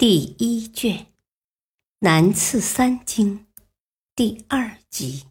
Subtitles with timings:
[0.00, 0.96] 第一卷
[1.98, 3.38] 《南次三经》
[4.16, 5.24] 第二集。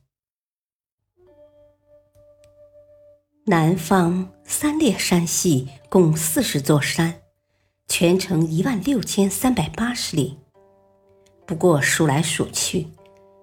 [3.47, 7.19] 南方三列山系共四十座山。
[7.87, 10.37] 全程一万六千三百八十里，
[11.47, 12.89] 不过数来数去，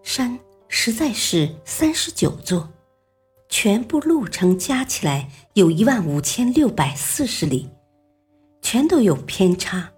[0.04, 0.38] 山
[0.68, 2.72] 实在是三十九座，
[3.48, 7.68] 全部路程加起来有一万五千六百四十里，
[8.62, 9.90] 全都有偏差。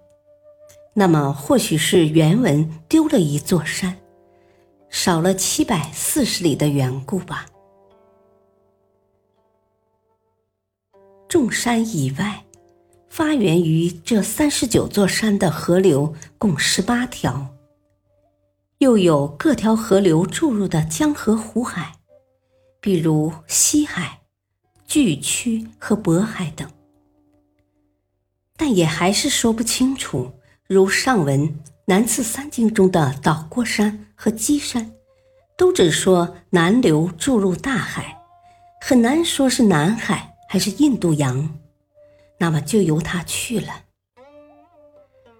[0.99, 3.95] 那么或许是原文丢了一座山，
[4.89, 7.45] 少了七百四十里的缘故吧。
[11.29, 12.43] 众山以外。
[13.07, 17.55] 发源于这三十九座山的河流共十八条，
[18.77, 21.93] 又有各条河流注入的江河湖海，
[22.79, 24.19] 比如西海、
[24.85, 26.69] 巨区和渤海等。
[28.55, 30.31] 但也还是说不清楚，
[30.71, 34.91] 如上文南次三经中的岛郭山和基山，
[35.57, 38.21] 都只说南流注入大海，
[38.79, 41.49] 很难说是南海还是印度洋。
[42.37, 43.85] 那么就由他去了。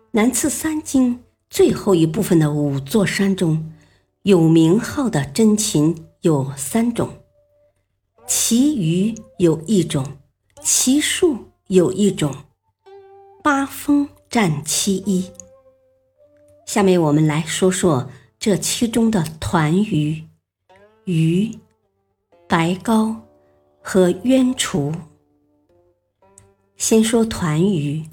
[0.10, 3.72] 南次三经最后一部分的五座山中，
[4.24, 7.08] 有名号的真禽有三种，
[8.26, 10.18] 其余有一种，
[10.64, 12.34] 其数有一种，
[13.44, 15.26] 八峰占其一。
[16.66, 18.10] 下面我们来说说
[18.40, 20.24] 这其中的团鱼、
[21.06, 21.58] 鱼、
[22.48, 23.16] 白膏
[23.82, 24.94] 和鸢雏。
[26.78, 28.06] 先说团鱼，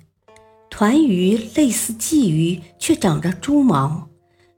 [0.71, 4.09] 团鱼类似鲫鱼，却长着猪毛，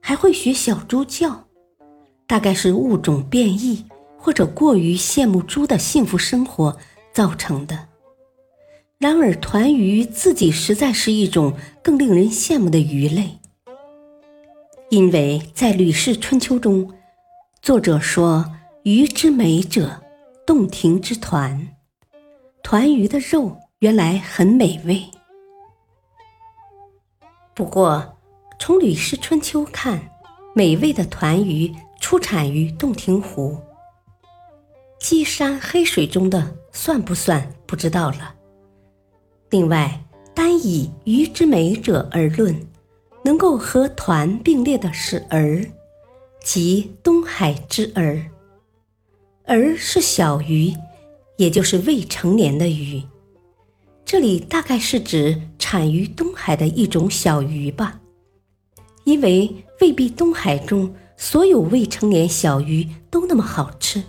[0.00, 1.48] 还会学小猪叫，
[2.26, 3.84] 大概是物种变异
[4.16, 6.78] 或者过于羡慕猪的幸福生活
[7.12, 7.87] 造成的。
[8.98, 13.38] 然而，团鱼自己实在是一种更令人羡慕的鱼类，
[14.90, 16.92] 因为在《吕氏春秋》中，
[17.62, 20.02] 作者说：“鱼之美者，
[20.44, 21.68] 洞庭之团。”
[22.62, 23.56] 团鱼的肉。
[23.80, 25.04] 原来很美味，
[27.54, 28.18] 不过
[28.58, 30.10] 从《吕氏春秋》看，
[30.52, 33.56] 美味的团鱼出产于洞庭湖，
[34.98, 38.34] 鸡山黑水中的算不算不知道了。
[39.50, 40.04] 另外，
[40.34, 42.54] 单以鱼之美者而论，
[43.24, 45.64] 能够和团并列的是儿，
[46.44, 48.22] 即东海之儿。
[49.44, 50.74] 儿是小鱼，
[51.38, 53.02] 也就是未成年的鱼。
[54.04, 57.98] 这里大概是指产于东海的一种小鱼吧，
[59.04, 59.50] 因为
[59.80, 64.02] 未必东海中所有未成年小鱼都那么好吃。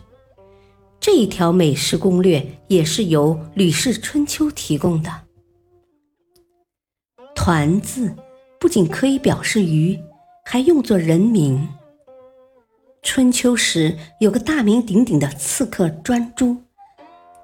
[1.00, 5.10] 这一条美食攻略也是由《吕氏春秋》提供的。
[7.42, 8.14] 团字
[8.60, 9.98] 不仅可以表示鱼，
[10.44, 11.70] 还用作人名。
[13.02, 16.58] 春秋时有个大名鼎鼎的刺客专诸，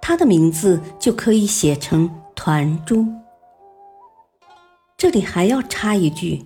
[0.01, 2.11] 他的名字就可以写成。
[2.35, 3.05] 团猪，
[4.97, 6.45] 这里还要插一句：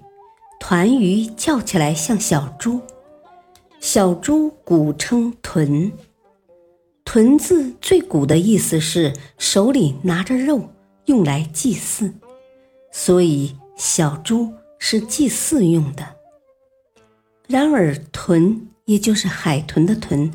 [0.59, 2.79] 团鱼叫起来像小猪，
[3.79, 5.91] 小猪古称豚。
[7.03, 10.69] 豚字最古的意思是手里拿着肉，
[11.05, 12.13] 用来祭祀，
[12.91, 16.15] 所以小猪是祭祀用的。
[17.47, 20.31] 然而，豚也就是海豚的豚，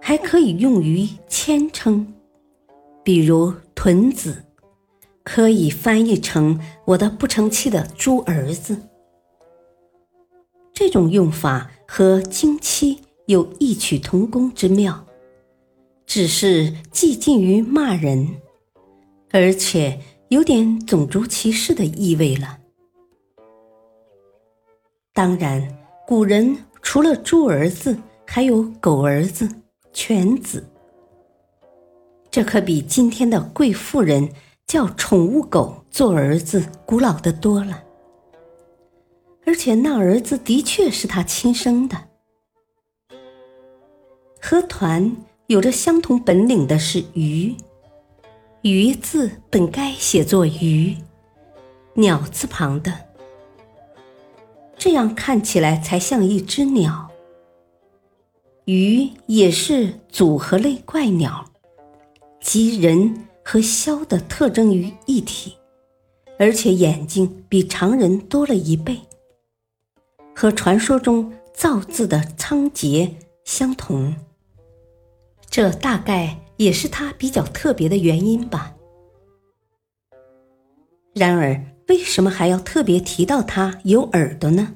[0.00, 2.14] 还可以用于谦称，
[3.02, 4.44] 比如豚子。
[5.26, 8.76] 可以翻译成“我的不成器的猪儿子”。
[10.74, 15.06] 这种用法和“经妻”有异曲同工之妙，
[16.04, 18.36] 只是既近于骂人，
[19.30, 19.98] 而且
[20.34, 22.58] 有点种族歧视的意味了。
[25.12, 25.62] 当然，
[26.04, 27.96] 古人除了猪儿子，
[28.26, 29.48] 还有狗儿子、
[29.92, 30.66] 犬子，
[32.32, 34.28] 这可比今天的贵妇人。
[34.66, 37.84] 叫宠物狗做儿子，古老的多了，
[39.44, 41.96] 而且那儿子的确是他亲生的。
[44.40, 45.14] 和团
[45.48, 47.54] 有着相同本领的是鱼，
[48.64, 50.96] 鱼字本该写作鱼，
[51.96, 52.90] 鸟字旁的，
[54.78, 57.10] 这样看起来才像一只鸟。
[58.64, 61.44] 鱼也是组合类怪鸟，
[62.40, 65.54] 集人和枭的特征于一体，
[66.38, 68.98] 而且眼睛比常人多了一倍，
[70.34, 73.10] 和传说中造字的仓颉
[73.44, 74.16] 相同。
[75.50, 78.74] 这大概也是它比较特别的原因吧。
[81.14, 84.74] 然而，为什么还要特别提到它有耳朵呢？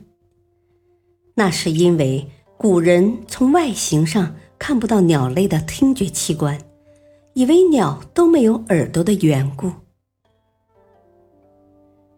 [1.35, 2.29] 那是因为。
[2.61, 6.59] 古人从外形上看不到鸟类的听觉器官，
[7.35, 9.71] 以为鸟都没有耳朵的缘故。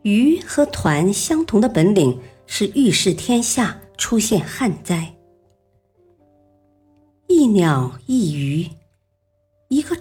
[0.00, 5.14] 鱼和团相同的本领是预示天下出现旱灾。
[7.26, 8.66] 一鸟一鱼，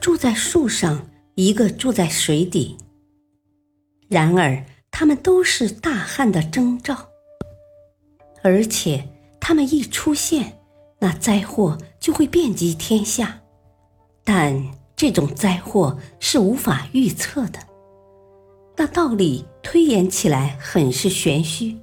[0.10, 2.76] 住在树上，一个住在水底。
[4.08, 6.98] 然而，它们都是大旱的征兆，
[8.42, 9.08] 而且。
[9.40, 10.60] 他们一出现，
[10.98, 13.40] 那灾祸就会遍及天下，
[14.24, 17.60] 但这种灾祸是无法预测的。
[18.78, 21.78] 那道理推演起来很是玄虚。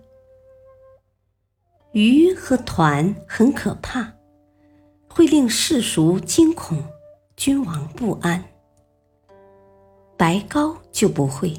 [1.92, 4.12] 鱼和团很可怕，
[5.08, 6.84] 会令世俗惊恐，
[7.36, 8.42] 君王不安。
[10.16, 11.52] 白膏就不会，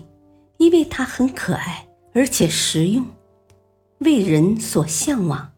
[0.58, 3.06] 因为它很可爱，而且实用，
[4.00, 5.54] 为人所向往。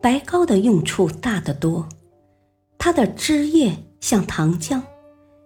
[0.00, 1.86] 白膏的用处大得多，
[2.78, 4.80] 它的汁液像糖浆，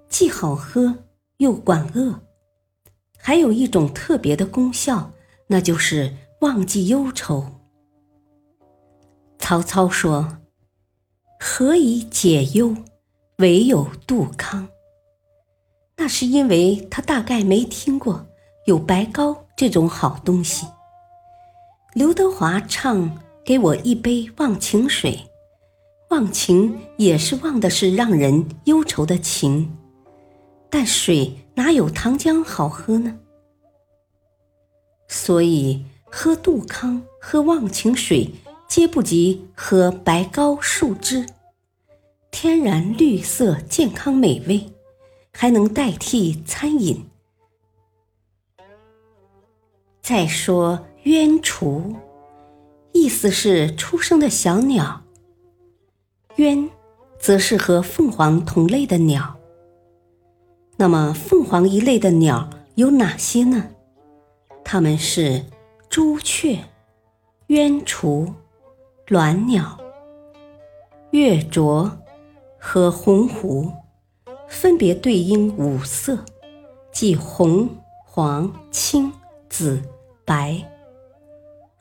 [0.09, 0.95] 既好喝
[1.39, 2.21] 又管饿，
[3.19, 5.11] 还有一种特别的功效，
[5.49, 7.45] 那就是忘记忧愁。
[9.39, 10.39] 曹操说
[11.41, 12.77] ：“何以解忧，
[13.39, 14.69] 唯有杜康。”
[15.97, 18.27] 那是因为他大概没听过
[18.67, 20.67] 有白膏这种好东西。
[21.95, 23.19] 刘德华唱。
[23.45, 25.19] 给我一杯忘情水，
[26.11, 29.75] 忘情也是忘的是让人忧愁的情，
[30.69, 33.19] 但水哪有糖浆好喝呢？
[35.09, 38.31] 所以喝杜康、喝忘情水，
[38.69, 41.25] 皆不及喝白膏树枝，
[42.41, 44.65] 天然绿色、健康美味，
[45.33, 47.05] 还能代替餐饮。
[50.01, 51.97] 再说鸢雏。
[52.93, 55.03] 意思是出生的小鸟，
[56.37, 56.71] 鸢，
[57.19, 59.37] 则是和凤凰同类的鸟。
[60.77, 63.69] 那么凤凰一类的鸟有哪些呢？
[64.65, 65.45] 它们是
[65.89, 66.57] 朱雀、
[67.49, 68.33] 鸢雏、
[69.09, 69.77] 鸾鸟、
[71.11, 71.91] 月啄
[72.59, 73.73] 和鸿鹄，
[74.49, 76.19] 分别对应五色，
[76.93, 77.69] 即红、
[78.05, 79.13] 黄、青、
[79.49, 79.83] 紫、
[80.25, 80.63] 白。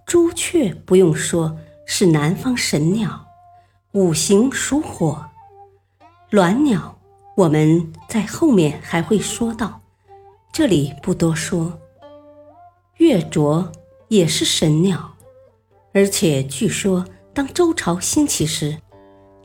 [0.06, 3.26] 朱雀不用说，是南方神鸟，
[3.92, 5.26] 五行属火。
[6.32, 7.00] 鸾鸟，
[7.36, 9.82] 我们在后面还会说到，
[10.54, 11.80] 这里不多说。
[12.98, 13.72] 月啄
[14.08, 15.16] 也是神鸟，
[15.94, 18.78] 而且据说当周朝兴起时，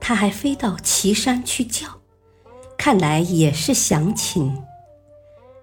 [0.05, 1.87] 它还飞到岐山去叫，
[2.77, 4.53] 看来也是祥禽。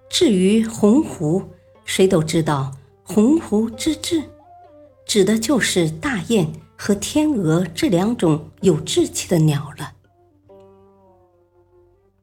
[0.10, 1.44] 至于鸿鹄，
[1.84, 2.72] 谁都知道
[3.04, 4.24] 鸿鹄之志。
[5.06, 9.92] 指的就是大雁和天鹅这两种有志气的鸟了。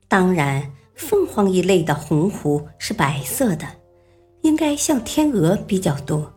[0.08, 3.66] 当然，凤凰一类的鸿鹄是白色的，
[4.40, 6.32] 应该像天鹅比较多。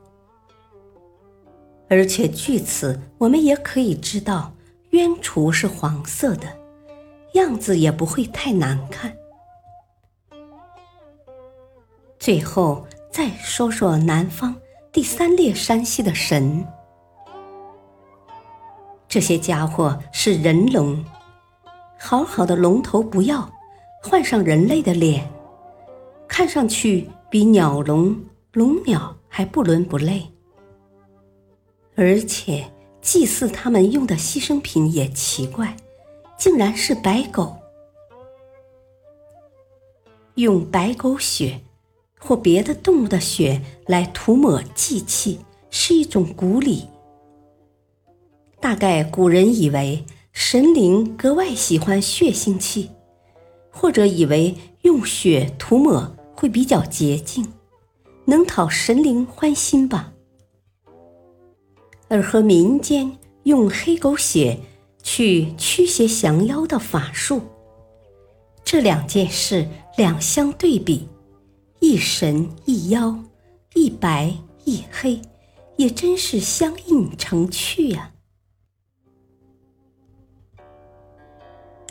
[1.87, 4.53] 而且据此，我们也可以知道，
[4.91, 6.47] 鸢雏是黄色的，
[7.33, 9.15] 样子也不会太难看。
[12.17, 14.55] 最后再说说南方。
[14.91, 16.65] 第三列山西的神，
[19.07, 21.05] 这些家伙是人龙，
[21.99, 23.47] 好好的龙头不要，
[24.01, 25.31] 换上人类的脸，
[26.27, 28.19] 看上去比鸟龙、
[28.53, 30.27] 龙鸟还不伦不类。
[31.95, 32.65] 而且
[33.01, 35.75] 祭祀他们用的牺牲品也奇怪，
[36.37, 37.55] 竟然是白狗，
[40.35, 41.61] 用白狗血。
[42.21, 45.39] 或别的动物的血来涂抹祭器
[45.69, 46.85] 是一种古礼。
[48.59, 50.03] 大概古人以为
[50.33, 52.89] 神灵格外喜欢血腥气，
[53.71, 57.53] 或者以为用血涂抹会比较洁净，
[58.25, 60.11] 能讨神灵欢心吧。
[62.09, 64.59] 而和民间用黑狗血
[65.03, 67.41] 去驱邪降妖的法术，
[68.63, 71.07] 这两件事两相对比。
[71.79, 73.17] 一神一妖，
[73.73, 74.33] 一白
[74.65, 75.21] 一黑，
[75.77, 78.11] 也真是相映成趣呀。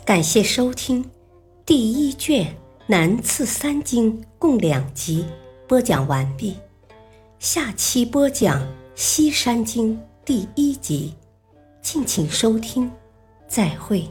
[0.05, 1.03] 感谢收听
[1.65, 2.45] 第一卷
[2.85, 5.25] 《南次三经》共两集，
[5.67, 6.55] 播讲完毕。
[7.39, 8.61] 下期播讲
[8.93, 9.97] 《西山经》
[10.29, 11.15] 第一集，
[11.81, 12.87] 敬请收听，
[13.47, 14.07] 再会。